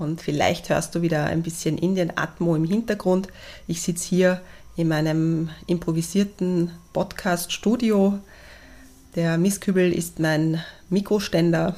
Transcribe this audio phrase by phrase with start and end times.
[0.00, 3.28] und vielleicht hörst du wieder ein bisschen Indien-Atmo im Hintergrund.
[3.66, 4.40] Ich sitze hier
[4.76, 8.18] in meinem improvisierten Podcast-Studio.
[9.14, 11.76] Der Mistkübel ist mein Mikroständer.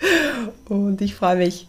[0.68, 1.66] Und ich freue mich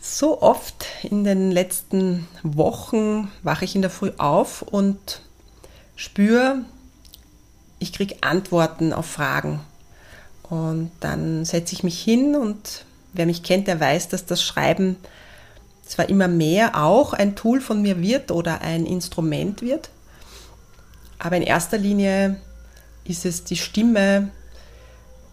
[0.00, 5.20] so oft in den letzten Wochen, wache ich in der Früh auf und
[5.96, 6.64] spüre,
[7.78, 9.60] ich kriege Antworten auf Fragen.
[10.44, 12.84] Und dann setze ich mich hin und
[13.16, 14.96] wer mich kennt, der weiß, dass das Schreiben
[15.84, 19.90] zwar immer mehr auch ein Tool von mir wird oder ein Instrument wird,
[21.18, 22.36] aber in erster Linie
[23.04, 24.30] ist es die Stimme,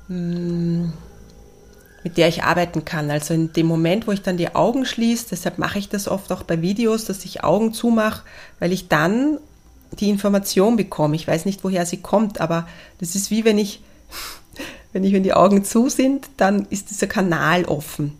[0.08, 0.86] mm,
[2.04, 3.10] mit der ich arbeiten kann.
[3.10, 6.32] Also in dem Moment, wo ich dann die Augen schließe, deshalb mache ich das oft
[6.32, 8.24] auch bei Videos, dass ich Augen zumache,
[8.60, 9.40] weil ich dann
[10.00, 11.16] die Information bekomme.
[11.16, 12.68] Ich weiß nicht, woher sie kommt, aber
[13.00, 13.82] das ist wie wenn ich
[14.94, 18.18] wenn, ich, wenn die Augen zu sind, dann ist dieser Kanal offen.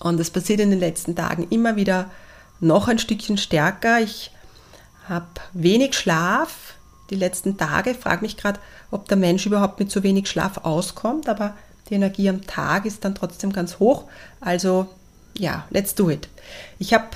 [0.00, 2.10] Und das passiert in den letzten Tagen immer wieder
[2.60, 4.00] noch ein Stückchen stärker.
[4.00, 4.32] Ich
[5.08, 6.74] habe wenig Schlaf
[7.10, 8.60] die letzten Tage, frage mich gerade,
[8.90, 11.56] ob der Mensch überhaupt mit so wenig Schlaf auskommt, aber
[11.88, 14.04] die Energie am Tag ist dann trotzdem ganz hoch.
[14.40, 14.88] Also
[15.36, 16.28] ja, let's do it.
[16.78, 17.06] Ich habe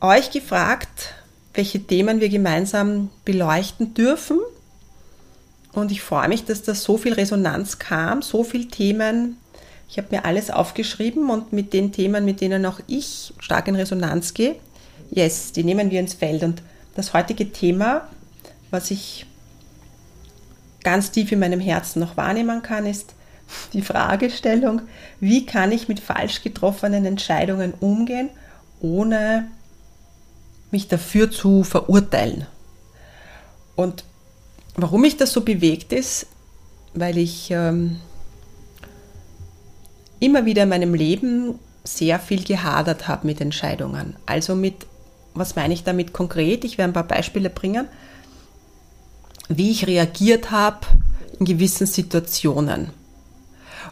[0.00, 1.14] euch gefragt,
[1.54, 4.40] welche Themen wir gemeinsam beleuchten dürfen
[5.72, 9.38] und ich freue mich, dass da so viel Resonanz kam, so viele Themen.
[9.88, 13.76] Ich habe mir alles aufgeschrieben und mit den Themen, mit denen auch ich stark in
[13.76, 14.56] Resonanz gehe,
[15.10, 16.42] yes, die nehmen wir ins Feld.
[16.42, 16.62] Und
[16.94, 18.08] das heutige Thema,
[18.70, 19.26] was ich
[20.84, 23.14] ganz tief in meinem Herzen noch wahrnehmen kann, ist
[23.72, 24.82] die Fragestellung,
[25.20, 28.30] wie kann ich mit falsch getroffenen Entscheidungen umgehen,
[28.80, 29.48] ohne
[30.70, 32.46] mich dafür zu verurteilen.
[33.76, 34.04] Und
[34.74, 36.26] Warum mich das so bewegt ist,
[36.94, 38.00] weil ich ähm,
[40.20, 44.16] immer wieder in meinem Leben sehr viel gehadert habe mit Entscheidungen.
[44.24, 44.86] Also mit,
[45.34, 46.64] was meine ich damit konkret?
[46.64, 47.88] Ich werde ein paar Beispiele bringen,
[49.48, 50.86] wie ich reagiert habe
[51.38, 52.90] in gewissen Situationen.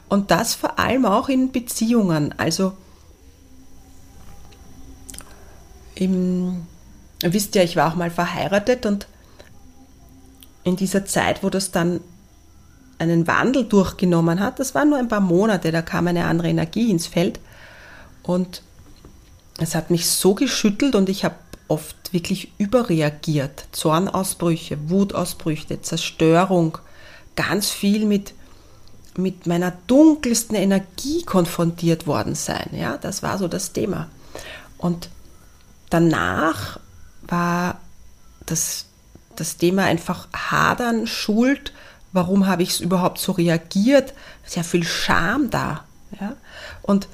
[0.09, 2.35] Und das vor allem auch in Beziehungen.
[2.39, 2.73] Also
[5.95, 6.67] im,
[7.23, 9.07] ihr wisst ja, ich war auch mal verheiratet und
[10.71, 12.01] in dieser Zeit, wo das dann
[12.99, 16.91] einen Wandel durchgenommen hat, das waren nur ein paar Monate, da kam eine andere Energie
[16.91, 17.41] ins Feld
[18.23, 18.63] und
[19.59, 21.35] es hat mich so geschüttelt und ich habe
[21.69, 23.65] oft wirklich überreagiert.
[23.73, 26.79] Zornausbrüche, Wutausbrüche, Zerstörung,
[27.37, 28.35] ganz viel mit,
[29.17, 32.71] mit meiner dunkelsten Energie konfrontiert worden sein.
[32.73, 34.09] Ja, das war so das Thema.
[34.79, 35.11] Und
[35.91, 36.81] danach
[37.23, 37.81] war
[38.47, 38.87] das
[39.41, 41.73] das Thema einfach hadern, Schuld,
[42.13, 44.15] warum habe ich es überhaupt so reagiert,
[44.45, 45.85] sehr viel Scham da.
[46.21, 46.37] Ja?
[46.83, 47.09] Und,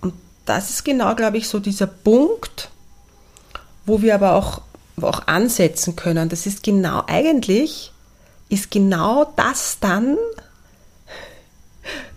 [0.00, 2.70] und das ist genau, glaube ich, so dieser Punkt,
[3.86, 4.62] wo wir aber auch,
[5.00, 6.28] auch ansetzen können.
[6.28, 7.92] Das ist genau, eigentlich
[8.48, 10.16] ist genau das dann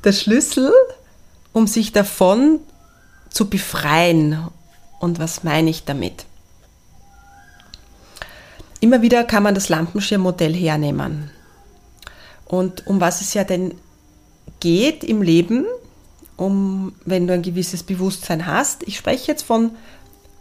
[0.04, 0.74] der Schlüssel,
[1.54, 2.60] um sich davon
[3.30, 4.48] zu befreien.
[5.00, 6.26] Und was meine ich damit?
[8.84, 11.32] Immer wieder kann man das Lampenschirmmodell hernehmen.
[12.44, 13.76] Und um was es ja denn
[14.60, 15.64] geht im Leben,
[16.36, 18.84] um wenn du ein gewisses Bewusstsein hast.
[18.84, 19.72] Ich spreche jetzt von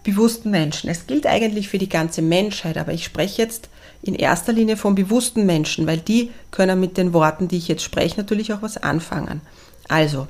[0.02, 0.90] bewussten Menschen.
[0.90, 3.68] Es gilt eigentlich für die ganze Menschheit, aber ich spreche jetzt
[4.02, 7.84] in erster Linie von bewussten Menschen, weil die können mit den Worten, die ich jetzt
[7.84, 9.40] spreche, natürlich auch was anfangen.
[9.86, 10.26] Also,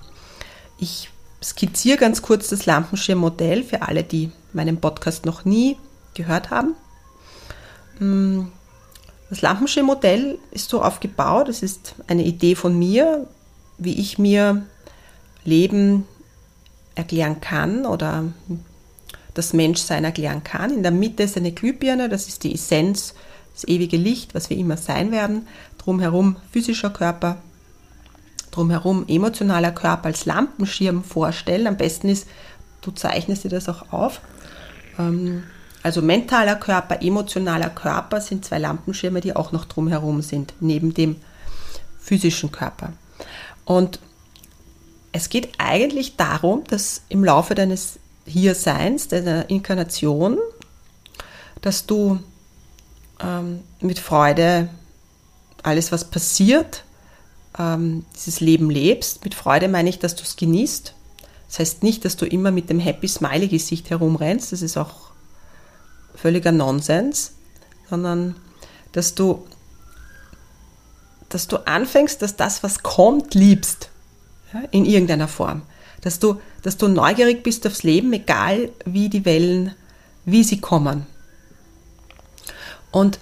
[0.79, 1.09] ich
[1.43, 5.79] skizziere ganz kurz das Lampenschirmmodell für alle, die meinen Podcast noch nie
[6.13, 6.75] gehört haben.
[7.99, 8.45] Mm,
[9.31, 13.27] das Lampenschirmmodell ist so aufgebaut, es ist eine Idee von mir,
[13.79, 14.67] wie ich mir
[15.45, 16.05] Leben
[16.95, 18.25] erklären kann oder
[19.35, 20.71] das Menschsein erklären kann.
[20.73, 23.15] In der Mitte ist eine Glühbirne, das ist die Essenz,
[23.55, 25.47] das ewige Licht, was wir immer sein werden.
[25.79, 27.39] Drumherum physischer Körper,
[28.51, 31.67] drumherum emotionaler Körper als Lampenschirm vorstellen.
[31.67, 32.27] Am besten ist,
[32.83, 34.21] du zeichnest dir das auch auf.
[34.99, 35.45] Ähm,
[35.83, 41.17] also mentaler Körper, emotionaler Körper sind zwei Lampenschirme, die auch noch drumherum sind, neben dem
[41.99, 42.93] physischen Körper.
[43.65, 43.99] Und
[45.13, 50.39] es geht eigentlich darum, dass im Laufe deines Hierseins, deiner Inkarnation,
[51.61, 52.21] dass du
[53.21, 54.69] ähm, mit Freude
[55.63, 56.85] alles, was passiert,
[57.59, 59.25] ähm, dieses Leben lebst.
[59.25, 60.95] Mit Freude meine ich, dass du es genießt.
[61.49, 65.12] Das heißt nicht, dass du immer mit dem Happy Smiley Gesicht herumrennst, das ist auch
[66.15, 67.33] völliger Nonsens,
[67.89, 68.37] sondern
[68.93, 69.47] dass du,
[71.29, 73.89] dass du anfängst, dass das, was kommt, liebst.
[74.53, 75.63] Ja, in irgendeiner Form.
[76.03, 79.75] Dass du, dass du neugierig bist aufs Leben, egal wie die Wellen,
[80.25, 81.07] wie sie kommen.
[82.91, 83.19] Und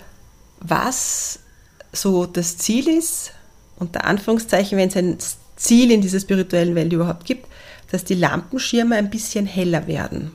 [0.61, 1.39] was
[1.93, 3.33] so das Ziel ist,
[3.77, 5.19] unter Anführungszeichen, wenn es ein
[5.57, 7.47] Ziel in dieser spirituellen Welt überhaupt gibt,
[7.91, 10.33] dass die Lampenschirme ein bisschen heller werden.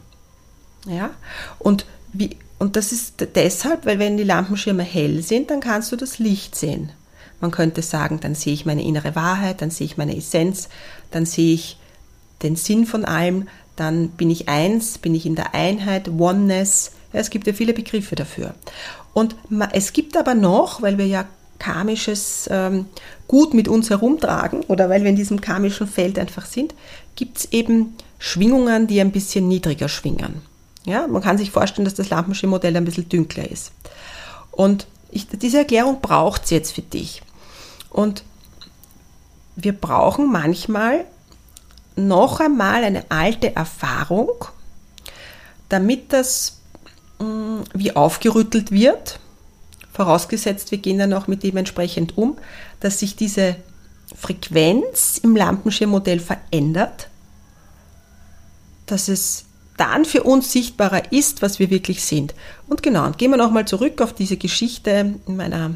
[0.88, 1.12] Ja?
[1.60, 5.96] Und, wie, und das ist deshalb, weil wenn die Lampenschirme hell sind, dann kannst du
[5.96, 6.92] das Licht sehen.
[7.42, 10.70] Man könnte sagen, dann sehe ich meine innere Wahrheit, dann sehe ich meine Essenz,
[11.12, 11.78] dann sehe ich
[12.44, 16.92] den Sinn von allem, dann bin ich eins, bin ich in der Einheit, Oneness.
[17.12, 18.56] Es gibt ja viele Begriffe dafür.
[19.14, 19.36] Und
[19.74, 21.26] es gibt aber noch, weil wir ja
[21.60, 22.86] karmisches ähm,
[23.28, 26.74] Gut mit uns herumtragen oder weil wir in diesem karmischen Feld einfach sind,
[27.16, 30.42] gibt es eben Schwingungen, die ein bisschen niedriger schwingen.
[30.86, 33.72] Ja, man kann sich vorstellen, dass das Lampenschirmmodell ein bisschen dünkler ist.
[34.52, 37.22] Und ich, diese Erklärung braucht es jetzt für dich.
[37.90, 38.24] Und
[39.56, 41.06] wir brauchen manchmal
[41.96, 44.46] noch einmal eine alte Erfahrung,
[45.70, 46.60] damit das
[47.20, 49.20] mh, mm, wie aufgerüttelt wird
[49.96, 52.38] vorausgesetzt wir gehen dann auch mit dem entsprechend um,
[52.82, 53.56] dass sich diese
[54.14, 57.08] Frequenz im Lampenschirmmodell verändert,
[58.86, 59.45] dass es
[59.78, 62.34] dann für uns sichtbarer ist, was wir wirklich sind.
[62.68, 65.72] Und genau, gehen wir nochmal zurück auf diese Geschichte in meiner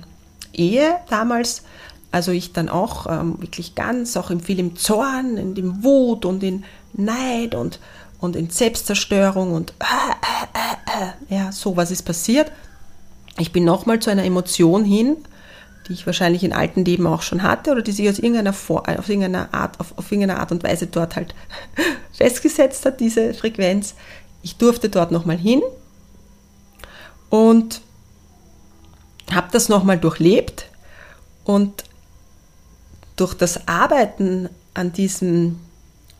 [0.53, 1.63] Ehe damals.
[2.11, 6.25] Also ich dann auch ähm, wirklich ganz, auch im, viel im Zorn, in dem Wut
[6.25, 6.63] und in
[6.93, 7.79] Neid und,
[8.19, 9.85] und in Selbstzerstörung und äh,
[10.53, 12.51] äh, äh, ja, so was ist passiert.
[13.37, 15.17] Ich bin nochmal zu einer Emotion hin,
[15.89, 18.87] die ich wahrscheinlich in alten Leben auch schon hatte oder die sich aus irgendeiner, Vor
[18.87, 21.33] auf irgendeiner, Art, auf, auf irgendeiner Art und Weise dort halt
[22.13, 23.95] festgesetzt hat, diese Frequenz.
[24.43, 25.61] Ich durfte dort nochmal hin
[27.29, 27.81] und
[29.31, 30.67] habe das nochmal durchlebt
[31.43, 31.83] und
[33.15, 35.59] durch das Arbeiten an diesen,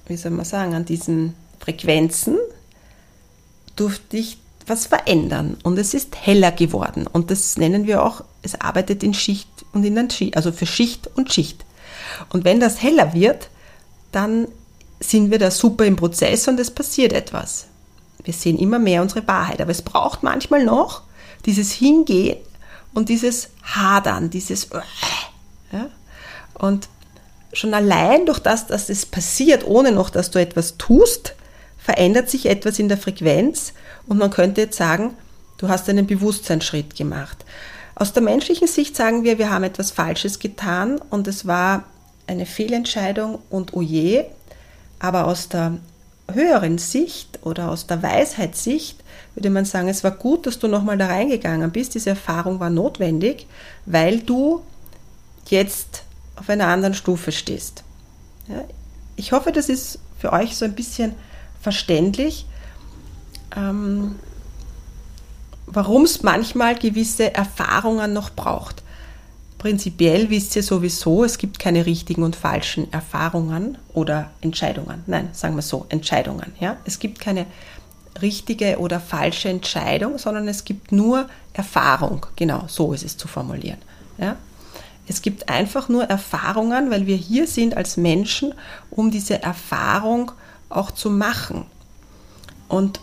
[0.07, 2.38] wie soll man sagen, an diesen Frequenzen
[3.75, 7.07] durfte ich was verändern und es ist heller geworden.
[7.07, 11.10] Und das nennen wir auch, es arbeitet in Schicht und in Schicht, also für Schicht
[11.16, 11.66] und Schicht.
[12.30, 13.50] Und wenn das heller wird,
[14.12, 14.48] dann
[15.00, 17.68] sind wir da super im Prozess und es passiert etwas.
[18.24, 21.04] Wir sehen immer mehr unsere Wahrheit, aber es braucht manchmal noch
[21.45, 22.38] dieses Hingehen
[22.94, 24.68] und dieses Hadern, dieses
[25.71, 25.88] ja?
[26.56, 26.89] und
[27.54, 31.35] schon allein durch das, dass es passiert, ohne noch, dass du etwas tust,
[31.78, 33.73] verändert sich etwas in der Frequenz
[34.07, 35.16] und man könnte jetzt sagen,
[35.57, 37.45] du hast einen Bewusstseinsschritt gemacht.
[37.99, 41.83] Aus der menschlichen Sicht sagen wir, wir haben etwas Falsches getan und es war
[42.27, 44.25] eine Fehlentscheidung und oje.
[44.25, 44.33] Oh
[44.99, 45.77] Aber aus der
[46.31, 49.03] höheren Sicht oder aus der Weisheitssicht
[49.35, 51.94] würde man sagen, es war gut, dass du nochmal da reingegangen bist.
[51.94, 53.47] Diese Erfahrung war notwendig,
[53.85, 54.61] weil du
[55.47, 56.03] jetzt
[56.37, 57.83] auf einer anderen Stufe stehst.
[58.47, 58.63] Ja,
[59.18, 61.15] ich hoffe, das ist für euch so ein bisschen
[61.61, 62.45] verständlich,
[63.57, 64.15] ähm,
[65.71, 68.83] warum es manchmal gewisse Erfahrungen noch braucht.
[69.57, 75.04] Prinzipiell wisst ihr sowieso, es gibt keine richtigen und falschen Erfahrungen oder Entscheidungen.
[75.06, 76.54] Nein, sagen wir so, Entscheidungen.
[76.59, 76.78] Ja?
[76.85, 77.45] Es gibt keine
[78.21, 82.26] richtige oder falsche Entscheidung, sondern es gibt nur Erfahrung.
[82.38, 83.80] Genau, so ist es zu formulieren.
[84.18, 84.38] Ja?
[85.07, 88.54] Es gibt einfach nur Erfahrungen, weil wir hier sind als Menschen,
[88.90, 90.31] um diese Erfahrung
[90.69, 91.66] auch zu machen.
[92.69, 93.02] Und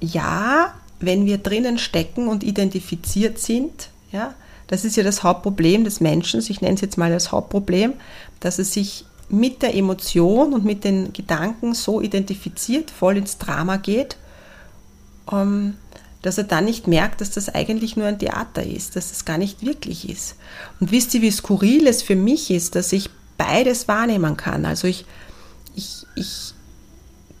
[0.00, 4.34] ja, wenn wir drinnen stecken und identifiziert sind, ja,
[4.66, 7.94] das ist ja das Hauptproblem des Menschen, ich nenne es jetzt mal das Hauptproblem,
[8.40, 13.76] dass er sich mit der Emotion und mit den Gedanken so identifiziert, voll ins Drama
[13.78, 14.16] geht,
[15.30, 15.74] ähm,
[16.20, 19.38] dass er dann nicht merkt, dass das eigentlich nur ein Theater ist, dass es gar
[19.38, 20.36] nicht wirklich ist.
[20.80, 24.64] Und wisst ihr, wie skurril es für mich ist, dass ich beides wahrnehmen kann?
[24.64, 25.04] Also ich,
[25.74, 26.54] ich, ich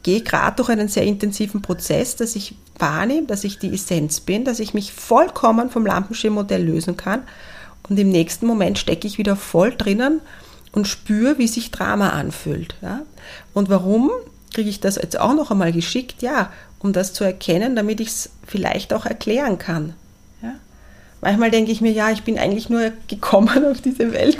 [0.02, 4.44] gehe gerade durch einen sehr intensiven Prozess, dass ich wahrnehme, dass ich die Essenz bin,
[4.44, 7.22] dass ich mich vollkommen vom Lampenschirmmodell lösen kann
[7.88, 10.20] und im nächsten Moment stecke ich wieder voll drinnen
[10.72, 12.76] und spüre, wie sich Drama anfühlt.
[12.80, 13.02] Ja?
[13.52, 14.10] Und warum
[14.54, 16.22] kriege ich das jetzt auch noch einmal geschickt?
[16.22, 19.94] Ja, um das zu erkennen, damit ich es vielleicht auch erklären kann.
[20.42, 20.54] Ja?
[21.20, 24.38] Manchmal denke ich mir, ja, ich bin eigentlich nur gekommen auf diese Welt,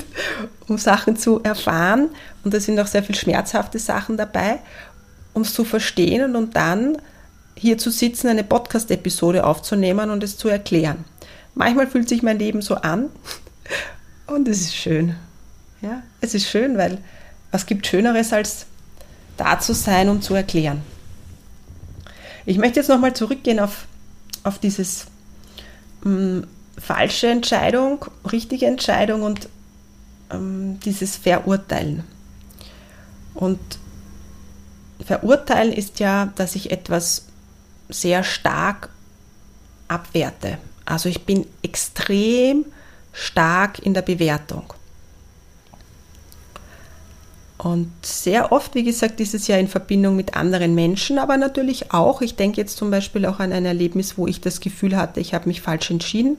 [0.68, 2.10] um Sachen zu erfahren.
[2.44, 4.60] Und da sind auch sehr viel schmerzhafte Sachen dabei,
[5.34, 6.96] um es zu verstehen und um dann
[7.56, 11.04] hier zu sitzen, eine Podcast-Episode aufzunehmen und es zu erklären.
[11.54, 13.10] Manchmal fühlt sich mein Leben so an
[14.26, 15.14] und es ist schön.
[15.80, 16.98] Ja, es ist schön, weil
[17.50, 18.66] was gibt Schöneres als
[19.36, 20.82] da zu sein und zu erklären.
[22.46, 23.86] Ich möchte jetzt nochmal zurückgehen auf,
[24.42, 25.06] auf dieses
[26.04, 26.46] ähm,
[26.78, 29.48] falsche Entscheidung, richtige Entscheidung und
[30.30, 32.04] ähm, dieses Verurteilen.
[33.34, 33.60] Und
[35.04, 37.26] Verurteilen ist ja, dass ich etwas
[37.92, 38.88] sehr stark
[39.88, 40.58] abwerte.
[40.84, 42.64] Also ich bin extrem
[43.12, 44.72] stark in der Bewertung.
[47.58, 51.92] Und sehr oft, wie gesagt, ist es ja in Verbindung mit anderen Menschen, aber natürlich
[51.92, 55.20] auch, ich denke jetzt zum Beispiel auch an ein Erlebnis, wo ich das Gefühl hatte,
[55.20, 56.36] ich habe mich falsch entschieden.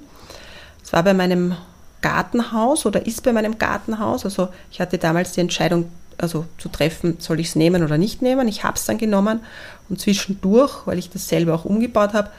[0.83, 1.55] Es war bei meinem
[2.01, 4.25] Gartenhaus oder ist bei meinem Gartenhaus.
[4.25, 8.22] Also ich hatte damals die Entscheidung, also zu treffen, soll ich es nehmen oder nicht
[8.22, 8.48] nehmen.
[8.48, 9.41] Ich habe es dann genommen
[9.89, 12.29] und zwischendurch, weil ich das selber auch umgebaut habe,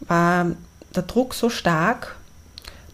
[0.00, 0.52] war
[0.94, 2.16] der Druck so stark,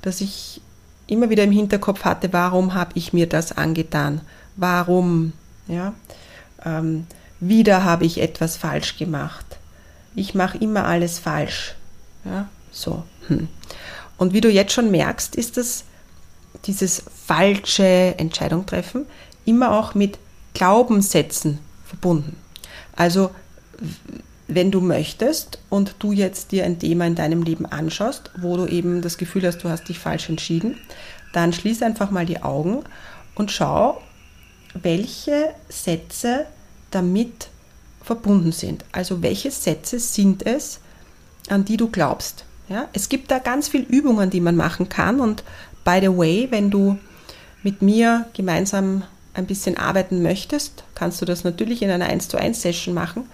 [0.02, 0.60] dass ich
[1.06, 4.20] immer wieder im Hinterkopf hatte, warum habe ich mir das angetan?
[4.56, 5.32] Warum?
[5.68, 5.94] Ja?
[6.64, 7.06] Ähm,
[7.40, 9.44] wieder habe ich etwas falsch gemacht.
[10.14, 11.74] Ich mache immer alles falsch.
[12.24, 12.48] Ja?
[12.70, 13.04] So.
[13.28, 13.48] Hm.
[14.16, 15.84] Und wie du jetzt schon merkst, ist das
[16.66, 19.06] dieses falsche Entscheidung treffen
[19.44, 20.18] immer auch mit
[20.54, 22.36] Glaubenssätzen verbunden.
[22.96, 23.30] Also
[24.46, 28.66] wenn du möchtest und du jetzt dir ein Thema in deinem Leben anschaust, wo du
[28.66, 30.78] eben das Gefühl hast, du hast dich falsch entschieden,
[31.32, 32.84] dann schließ einfach mal die Augen
[33.34, 34.00] und schau,
[34.74, 36.46] welche Sätze
[36.90, 37.48] damit
[38.02, 38.84] verbunden sind.
[38.92, 40.80] Also welche Sätze sind es,
[41.48, 42.44] an die du glaubst.
[42.68, 45.20] Ja, es gibt da ganz viele Übungen, die man machen kann.
[45.20, 45.42] Und
[45.84, 46.98] by the way, wenn du
[47.62, 49.02] mit mir gemeinsam
[49.34, 53.28] ein bisschen arbeiten möchtest, kannst du das natürlich in einer 1 zu 1 Session machen.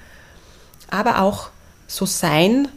[0.91, 1.51] Aber auch
[1.87, 2.69] so sein,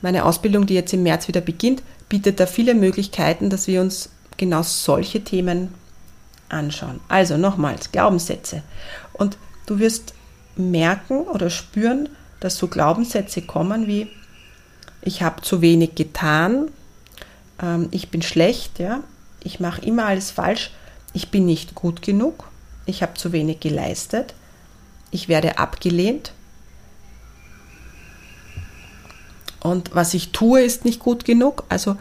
[0.00, 4.10] meine Ausbildung, die jetzt im März wieder beginnt, bietet da viele Möglichkeiten, dass wir uns
[4.36, 5.72] genau solche Themen
[6.48, 7.00] anschauen.
[7.08, 8.62] Also nochmals, Glaubenssätze.
[9.12, 9.36] Und
[9.66, 10.14] du wirst
[10.56, 12.08] merken oder spüren,
[12.40, 14.08] dass so Glaubenssätze kommen wie,
[15.00, 16.70] ich habe zu wenig getan,
[17.60, 19.00] ähm, ich bin schlecht, ja,
[19.42, 20.70] ich mache immer alles falsch,
[21.12, 22.44] ich bin nicht gut genug,
[22.86, 24.34] ich habe zu wenig geleistet,
[25.10, 26.32] ich werde abgelehnt
[29.62, 31.64] und was ich tue, ist nicht gut genug.
[31.68, 31.96] Also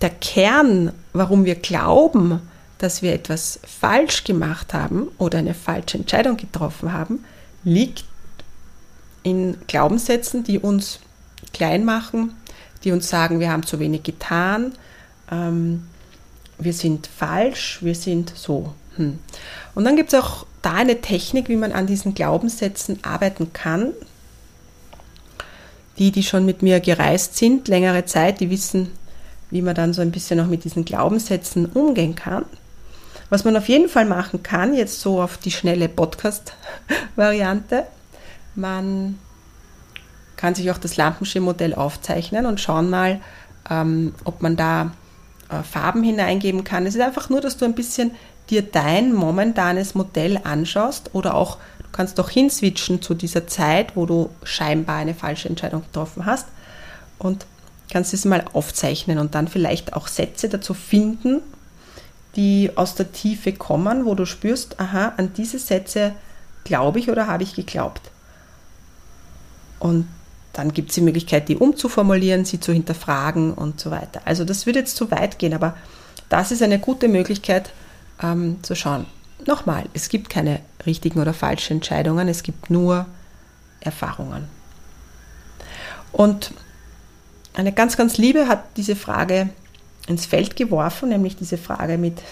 [0.00, 2.40] der Kern, warum wir glauben,
[2.78, 7.24] dass wir etwas falsch gemacht haben oder eine falsche Entscheidung getroffen haben,
[7.64, 8.04] liegt
[9.22, 11.00] in Glaubenssätzen, die uns
[11.52, 12.34] klein machen,
[12.84, 14.72] die uns sagen, wir haben zu wenig getan,
[15.30, 15.86] ähm,
[16.58, 18.72] wir sind falsch, wir sind so.
[18.96, 19.18] Hm.
[19.74, 23.92] Und dann gibt es auch da eine Technik, wie man an diesen Glaubenssätzen arbeiten kann.
[25.98, 28.90] Die, die schon mit mir gereist sind, längere Zeit, die wissen,
[29.50, 32.44] wie man dann so ein bisschen auch mit diesen Glaubenssätzen umgehen kann.
[33.30, 37.84] Was man auf jeden Fall machen kann, jetzt so auf die schnelle Podcast-Variante,
[38.54, 39.18] man
[40.36, 43.20] kann sich auch das Lampenschirmmodell aufzeichnen und schauen mal,
[43.70, 44.92] ähm, ob man da
[45.48, 46.86] äh, Farben hineingeben kann.
[46.86, 48.12] Es ist einfach nur, dass du ein bisschen
[48.50, 54.06] dir dein momentanes Modell anschaust oder auch, du kannst auch hinswitchen zu dieser Zeit, wo
[54.06, 56.46] du scheinbar eine falsche Entscheidung getroffen hast
[57.18, 57.46] und
[57.90, 61.40] kannst es mal aufzeichnen und dann vielleicht auch Sätze dazu finden,
[62.36, 66.12] die aus der Tiefe kommen, wo du spürst, aha, an diese Sätze
[66.64, 68.02] glaube ich oder habe ich geglaubt.
[69.78, 70.08] Und
[70.56, 74.22] dann gibt es die Möglichkeit, die umzuformulieren, sie zu hinterfragen und so weiter.
[74.24, 75.76] Also das würde jetzt zu weit gehen, aber
[76.30, 77.72] das ist eine gute Möglichkeit
[78.22, 79.04] ähm, zu schauen.
[79.46, 83.04] Nochmal, es gibt keine richtigen oder falschen Entscheidungen, es gibt nur
[83.80, 84.48] Erfahrungen.
[86.10, 86.52] Und
[87.52, 89.50] eine ganz, ganz Liebe hat diese Frage
[90.06, 92.22] ins Feld geworfen, nämlich diese Frage mit,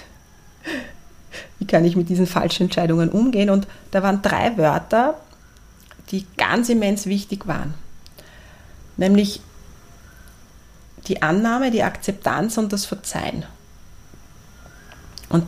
[1.59, 3.51] wie kann ich mit diesen falschen Entscheidungen umgehen?
[3.51, 5.21] Und da waren drei Wörter,
[6.11, 7.75] die ganz immens wichtig waren.
[8.97, 9.41] Nämlich
[11.07, 13.45] die Annahme, die Akzeptanz und das Verzeihen.
[15.29, 15.47] Und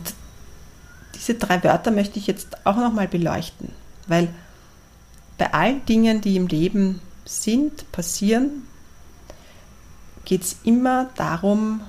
[1.15, 3.71] diese drei Wörter möchte ich jetzt auch nochmal beleuchten,
[4.07, 4.29] weil
[5.37, 8.63] bei allen Dingen, die im Leben sind, passieren,
[10.25, 11.81] geht es immer darum,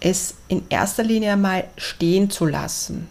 [0.00, 3.08] es in erster Linie einmal stehen zu lassen.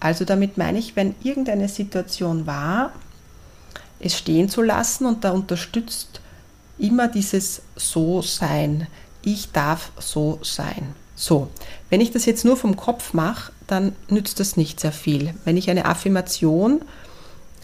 [0.00, 2.92] Also damit meine ich, wenn irgendeine Situation war,
[4.06, 6.20] es stehen zu lassen und da unterstützt
[6.78, 8.86] immer dieses So-Sein.
[9.22, 10.94] Ich darf so sein.
[11.14, 11.48] So,
[11.88, 15.34] wenn ich das jetzt nur vom Kopf mache, dann nützt das nicht sehr viel.
[15.44, 16.82] Wenn ich eine Affirmation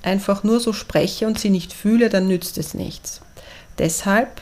[0.02, 3.20] einfach nur so spreche und sie nicht fühle, dann nützt es nichts.
[3.78, 4.40] Deshalb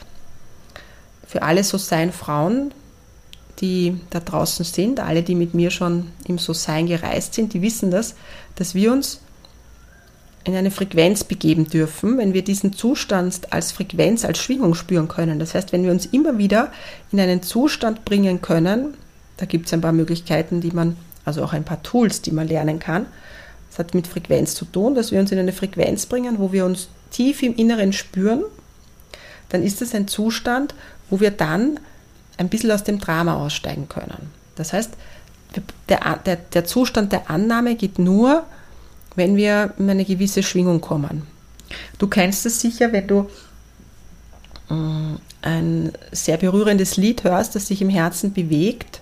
[1.26, 2.72] für alle So-Sein Frauen,
[3.60, 7.90] die da draußen sind, alle, die mit mir schon im So-Sein gereist sind, die wissen
[7.90, 8.14] das,
[8.54, 9.20] dass wir uns
[10.44, 15.38] in eine Frequenz begeben dürfen, wenn wir diesen Zustand als Frequenz, als Schwingung spüren können.
[15.38, 16.72] Das heißt, wenn wir uns immer wieder
[17.12, 18.94] in einen Zustand bringen können,
[19.36, 22.48] da gibt es ein paar Möglichkeiten, die man, also auch ein paar Tools, die man
[22.48, 23.06] lernen kann.
[23.68, 26.64] Das hat mit Frequenz zu tun, dass wir uns in eine Frequenz bringen, wo wir
[26.64, 28.42] uns tief im Inneren spüren.
[29.50, 30.74] Dann ist es ein Zustand,
[31.10, 31.78] wo wir dann
[32.38, 34.30] ein bisschen aus dem Drama aussteigen können.
[34.56, 34.90] Das heißt,
[35.88, 38.44] der, der, der Zustand der Annahme geht nur,
[39.16, 41.26] wenn wir in eine gewisse Schwingung kommen.
[41.98, 43.28] Du kennst es sicher, wenn du
[44.68, 49.00] mm, ein sehr berührendes Lied hörst, das sich im Herzen bewegt,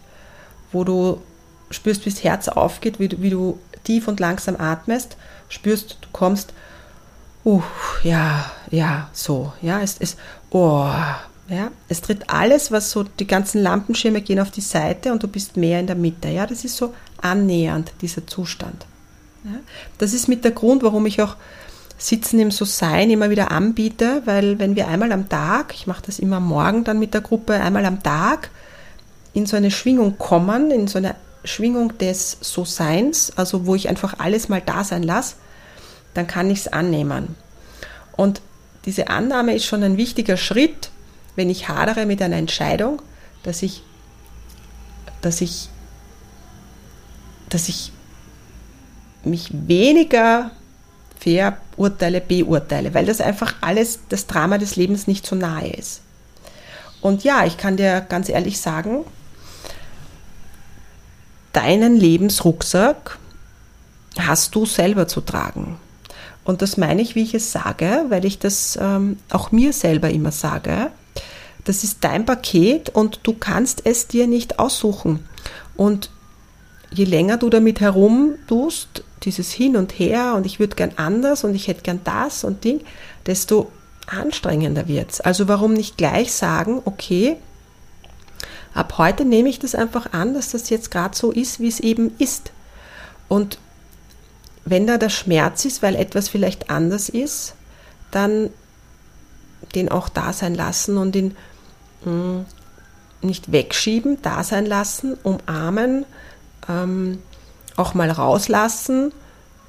[0.72, 1.20] wo du
[1.70, 5.16] spürst, wie das Herz aufgeht, wie du, wie du tief und langsam atmest,
[5.48, 6.52] spürst, du kommst,
[7.44, 7.62] uh,
[8.02, 10.18] ja, ja, so, ja, es ist,
[10.50, 10.86] oh,
[11.48, 15.28] ja, es tritt alles, was so, die ganzen Lampenschirme gehen auf die Seite und du
[15.28, 18.86] bist mehr in der Mitte, ja, das ist so annähernd, dieser Zustand.
[19.44, 19.60] Ja,
[19.98, 21.36] das ist mit der Grund, warum ich auch
[21.96, 26.20] Sitzen im So-Sein immer wieder anbiete, weil wenn wir einmal am Tag, ich mache das
[26.20, 28.50] immer Morgen dann mit der Gruppe, einmal am Tag
[29.32, 34.18] in so eine Schwingung kommen, in so eine Schwingung des So-Seins, also wo ich einfach
[34.18, 35.36] alles mal da sein lasse,
[36.14, 37.34] dann kann ich es annehmen.
[38.16, 38.42] Und
[38.84, 40.90] diese Annahme ist schon ein wichtiger Schritt,
[41.36, 43.02] wenn ich hadere mit einer Entscheidung,
[43.42, 43.82] dass ich,
[45.20, 45.68] dass ich,
[47.48, 47.92] dass ich
[49.24, 50.50] mich weniger
[51.18, 56.02] verurteile, beurteile, weil das einfach alles das Drama des Lebens nicht so nahe ist.
[57.00, 59.04] Und ja, ich kann dir ganz ehrlich sagen,
[61.52, 63.18] deinen Lebensrucksack
[64.18, 65.78] hast du selber zu tragen.
[66.44, 70.10] Und das meine ich, wie ich es sage, weil ich das ähm, auch mir selber
[70.10, 70.90] immer sage.
[71.64, 75.28] Das ist dein Paket und du kannst es dir nicht aussuchen.
[75.76, 76.10] Und
[76.90, 81.54] je länger du damit herumtust, dieses Hin und Her und ich würde gern anders und
[81.54, 82.80] ich hätte gern das und Ding,
[83.26, 83.70] desto
[84.06, 85.20] anstrengender wird es.
[85.20, 87.36] Also warum nicht gleich sagen, okay,
[88.74, 91.80] ab heute nehme ich das einfach an, dass das jetzt gerade so ist, wie es
[91.80, 92.52] eben ist.
[93.28, 93.58] Und
[94.64, 97.54] wenn da der Schmerz ist, weil etwas vielleicht anders ist,
[98.10, 98.50] dann
[99.74, 101.36] den auch da sein lassen und ihn
[102.04, 102.44] mh, hm,
[103.20, 106.04] nicht wegschieben, da sein lassen, umarmen,
[106.68, 107.18] ähm,
[107.76, 109.12] auch mal rauslassen,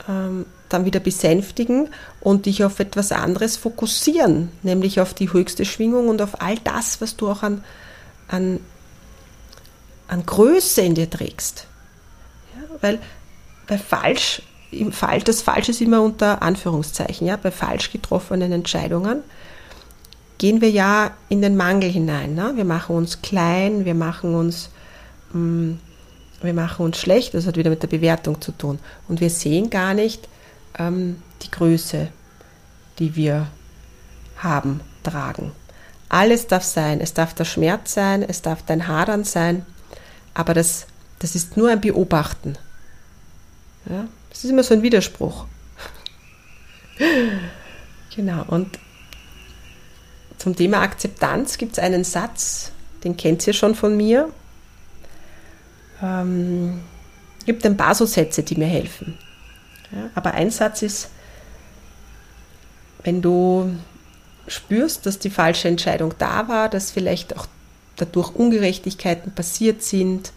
[0.07, 1.89] ähm, dann wieder besänftigen
[2.21, 7.01] und dich auf etwas anderes fokussieren, nämlich auf die höchste Schwingung und auf all das,
[7.01, 7.63] was du auch an,
[8.27, 8.59] an,
[10.07, 11.65] an Größe in dir trägst.
[12.55, 12.99] Ja, weil
[13.67, 19.23] bei falsch, im Fall, das Falsche ist immer unter Anführungszeichen, ja, bei falsch getroffenen Entscheidungen
[20.37, 22.33] gehen wir ja in den Mangel hinein.
[22.33, 22.53] Ne?
[22.55, 24.69] Wir machen uns klein, wir machen uns
[25.33, 25.79] mh, mm,
[26.41, 28.79] wir machen uns schlecht, das hat wieder mit der Bewertung zu tun.
[29.07, 30.27] Und wir sehen gar nicht
[30.77, 32.07] ähm, die Größe,
[32.97, 33.47] die wir
[34.37, 35.51] haben, tragen.
[36.07, 37.01] Alles darf sein.
[37.01, 39.65] Es darf der Schmerz sein, es darf dein Hadern sein,
[40.33, 40.87] aber das,
[41.19, 42.57] das ist nur ein Beobachten.
[43.87, 44.07] Ja?
[44.29, 45.45] Das ist immer so ein Widerspruch.
[48.15, 48.79] genau, und
[50.37, 52.71] zum Thema Akzeptanz gibt es einen Satz,
[53.03, 54.29] den kennt ihr schon von mir,
[56.01, 56.81] ähm,
[57.45, 59.17] gibt ein paar so Sätze, die mir helfen.
[59.91, 61.09] Ja, aber ein Satz ist,
[63.03, 63.75] wenn du
[64.47, 67.47] spürst, dass die falsche Entscheidung da war, dass vielleicht auch
[67.95, 70.31] dadurch Ungerechtigkeiten passiert sind,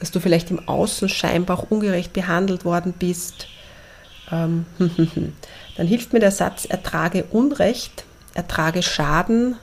[0.00, 3.46] dass du vielleicht im Außen scheinbar auch ungerecht behandelt worden bist,
[4.30, 4.66] ähm,
[5.76, 9.56] dann hilft mir der Satz, ertrage Unrecht, ertrage Schaden,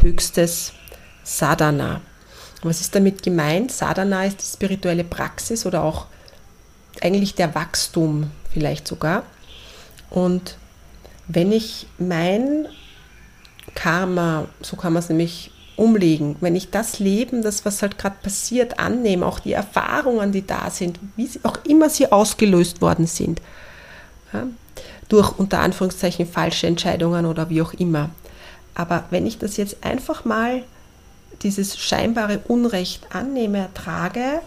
[0.00, 0.72] höchstes
[1.22, 2.00] Sadhana.
[2.62, 3.70] Was ist damit gemeint?
[3.70, 6.06] Sadhana ist die spirituelle Praxis oder auch
[7.00, 9.22] eigentlich der Wachstum vielleicht sogar.
[10.10, 10.56] Und
[11.28, 12.66] wenn ich mein
[13.74, 18.16] Karma, so kann man es nämlich umlegen, wenn ich das Leben, das was halt gerade
[18.20, 23.06] passiert, annehme, auch die Erfahrungen, die da sind, wie sie, auch immer sie ausgelöst worden
[23.06, 23.40] sind,
[24.32, 24.44] ja,
[25.08, 28.10] durch unter Anführungszeichen falsche Entscheidungen oder wie auch immer.
[28.74, 30.64] Aber wenn ich das jetzt einfach mal
[31.42, 34.40] dieses scheinbare Unrecht annehme, ertrage,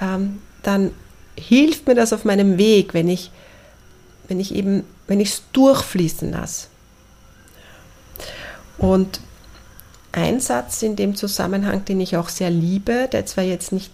[0.00, 0.90] ähm, dann
[1.36, 3.30] hilft mir das auf meinem Weg, wenn ich,
[4.28, 6.68] wenn ich eben, wenn ich es durchfließen lasse.
[8.78, 9.20] Und
[10.12, 13.90] ein Satz in dem Zusammenhang, den ich auch sehr liebe, der zwar jetzt nicht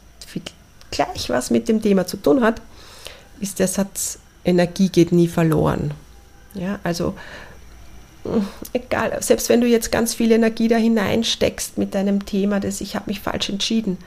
[0.90, 2.60] gleich was mit dem Thema zu tun hat,
[3.40, 5.92] ist der Satz, Energie geht nie verloren.
[6.54, 7.14] Ja, also
[8.72, 12.94] egal, selbst wenn du jetzt ganz viel Energie da hineinsteckst mit deinem Thema, das ich
[12.94, 13.98] habe mich falsch entschieden.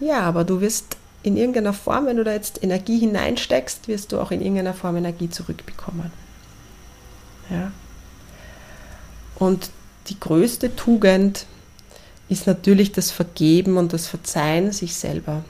[0.00, 4.20] Ja, aber du wirst in irgendeiner Form, wenn du da jetzt Energie hineinsteckst, wirst du
[4.20, 6.12] auch in irgendeiner Form Energie zurückbekommen.
[7.50, 7.72] Ja.
[9.36, 9.70] Und
[10.08, 11.46] die größte Tugend
[12.28, 15.44] ist natürlich das Vergeben und das Verzeihen sich selber.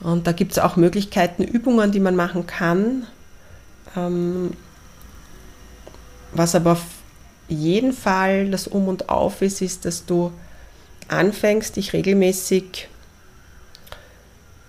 [0.00, 3.06] Und da gibt es auch Möglichkeiten, Übungen, die man machen kann.
[3.96, 4.52] Ähm,
[6.32, 6.84] was aber auf
[7.48, 10.32] jeden Fall das Um und Auf ist, ist, dass du
[11.08, 12.88] anfängst, dich regelmäßig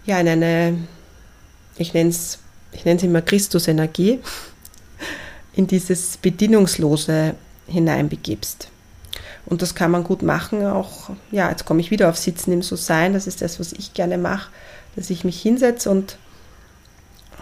[0.06, 0.78] ja, in eine,
[1.78, 2.40] ich nenne es
[2.72, 4.20] ich nenne es immer Christusenergie,
[5.54, 7.36] in dieses Bedienungslose
[7.68, 8.70] hineinbegibst.
[9.46, 12.62] Und das kann man gut machen, auch, ja, jetzt komme ich wieder auf Sitzen im
[12.62, 14.50] So-Sein, das ist das, was ich gerne mache,
[14.96, 16.18] dass ich mich hinsetze und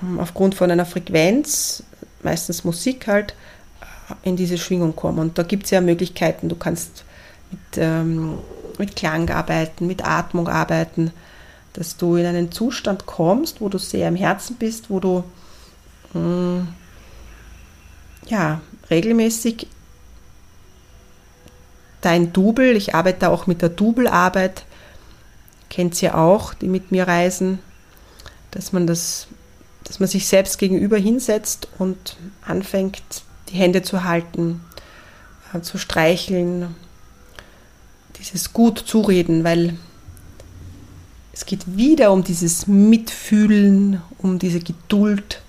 [0.02, 1.84] ähm, aufgrund von einer Frequenz,
[2.24, 3.36] meistens Musik halt,
[4.24, 5.22] in diese Schwingung komme.
[5.22, 7.04] Und da gibt es ja Möglichkeiten, du kannst
[7.52, 8.38] mit, ähm,
[8.78, 11.12] mit Klang arbeiten, mit Atmung arbeiten,
[11.74, 15.24] dass du in einen Zustand kommst, wo du sehr im Herzen bist, wo du
[16.14, 16.68] mh, mm,
[18.28, 19.68] ja, regelmäßig
[22.02, 24.64] dein Double, ich arbeite auch mit der Double-Arbeit,
[25.70, 27.60] kennt ihr ja auch, die mit mir reisen,
[28.52, 29.28] dass man das,
[29.84, 33.04] dass man sich selbst gegenüber hinsetzt und anfängt,
[33.50, 34.62] die Hände zu halten,
[35.54, 36.76] äh, zu streicheln,
[38.18, 39.78] dieses gut zureden, weil
[41.34, 45.42] es geht wieder um dieses Mitfühlen, um diese Geduld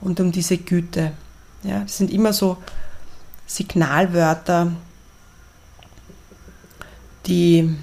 [0.00, 1.12] und um diese Güte.
[1.62, 2.56] Ja, das sind immer so
[3.46, 4.72] Signalwörter,
[7.26, 7.76] die,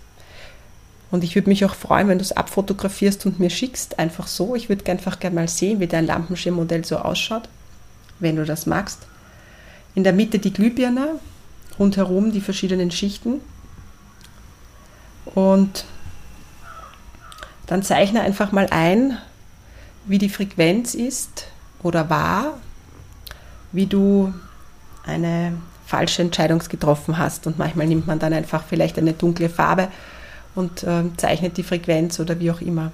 [1.09, 4.55] und ich würde mich auch freuen, wenn du es abfotografierst und mir schickst, einfach so.
[4.55, 7.49] Ich würde einfach gerne mal sehen, wie dein Lampenschirmmodell so ausschaut,
[8.19, 8.99] wenn du das magst.
[9.95, 11.19] In der Mitte die Glühbirne,
[11.79, 13.41] rundherum die verschiedenen Schichten.
[15.33, 15.85] Und
[17.67, 19.17] dann zeichne einfach mal ein,
[20.05, 21.47] wie die Frequenz ist
[21.81, 22.57] oder war,
[23.71, 24.33] wie du
[25.05, 25.53] eine
[25.85, 27.47] falsche Entscheidung getroffen hast.
[27.47, 29.87] Und manchmal nimmt man dann einfach vielleicht eine dunkle Farbe
[30.55, 32.91] und äh, zeichnet die Frequenz oder wie auch immer.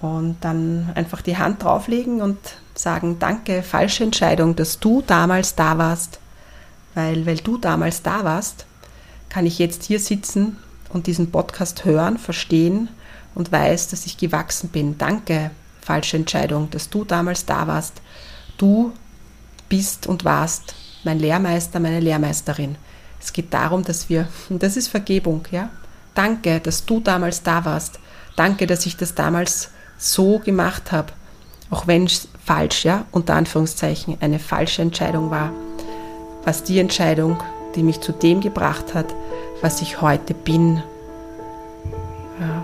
[0.00, 2.38] Und dann einfach die Hand drauflegen und
[2.74, 6.18] sagen, danke, falsche Entscheidung, dass du damals da warst.
[6.94, 8.66] Weil, weil du damals da warst,
[9.28, 10.58] kann ich jetzt hier sitzen
[10.90, 12.88] und diesen Podcast hören, verstehen
[13.34, 14.98] und weiß, dass ich gewachsen bin.
[14.98, 18.00] Danke, falsche Entscheidung, dass du damals da warst.
[18.58, 18.92] Du
[19.68, 22.76] bist und warst mein Lehrmeister, meine Lehrmeisterin.
[23.20, 25.70] Es geht darum, dass wir, und das ist Vergebung, ja.
[26.14, 27.98] Danke, dass du damals da warst.
[28.36, 31.12] Danke, dass ich das damals so gemacht habe.
[31.70, 35.52] Auch wenn es falsch, ja, unter Anführungszeichen, eine falsche Entscheidung war.
[36.44, 37.42] Was die Entscheidung,
[37.74, 39.14] die mich zu dem gebracht hat,
[39.66, 40.80] was ich heute bin.
[42.38, 42.62] Ja.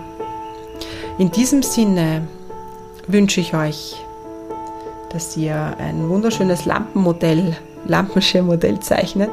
[1.17, 2.25] In diesem Sinne
[3.07, 4.01] wünsche ich euch,
[5.09, 9.31] dass ihr ein wunderschönes Lampenmodell, Lampenschirmmodell zeichnet.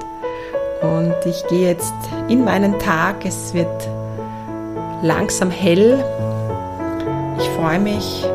[0.83, 1.95] Und ich gehe jetzt
[2.27, 3.25] in meinen Tag.
[3.25, 3.89] Es wird
[5.03, 6.05] langsam hell.
[7.39, 8.27] Ich freue mich,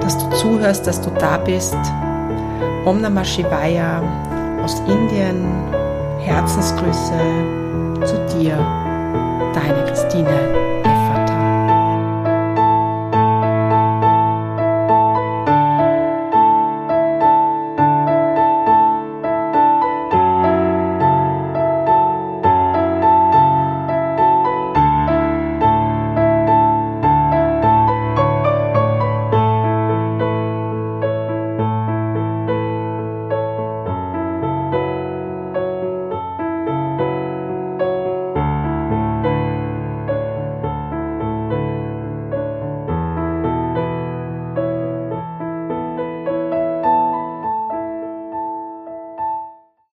[0.00, 1.78] dass du zuhörst, dass du da bist.
[2.84, 4.02] Om Namah Shivaya
[4.60, 5.46] aus Indien.
[6.18, 7.63] Herzensgrüße
[8.02, 8.56] zu dir,
[9.54, 10.73] deine Christine.